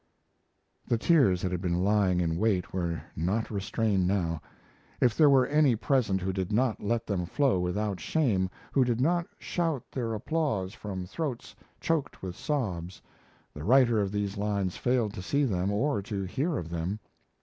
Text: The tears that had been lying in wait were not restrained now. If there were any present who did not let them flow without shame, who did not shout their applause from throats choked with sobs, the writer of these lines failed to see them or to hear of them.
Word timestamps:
The 0.87 0.97
tears 0.97 1.43
that 1.43 1.51
had 1.51 1.61
been 1.61 1.83
lying 1.83 2.21
in 2.21 2.39
wait 2.39 2.73
were 2.73 3.03
not 3.15 3.51
restrained 3.51 4.07
now. 4.07 4.41
If 4.99 5.15
there 5.15 5.29
were 5.29 5.45
any 5.45 5.75
present 5.75 6.21
who 6.21 6.33
did 6.33 6.51
not 6.51 6.81
let 6.81 7.05
them 7.05 7.27
flow 7.27 7.59
without 7.59 7.99
shame, 7.99 8.49
who 8.71 8.83
did 8.83 8.99
not 8.99 9.27
shout 9.37 9.83
their 9.91 10.15
applause 10.15 10.73
from 10.73 11.05
throats 11.05 11.55
choked 11.79 12.23
with 12.23 12.35
sobs, 12.35 12.99
the 13.53 13.63
writer 13.63 14.01
of 14.01 14.11
these 14.11 14.37
lines 14.37 14.75
failed 14.75 15.13
to 15.13 15.21
see 15.21 15.43
them 15.45 15.69
or 15.71 16.01
to 16.01 16.23
hear 16.23 16.57
of 16.57 16.71
them. 16.71 16.99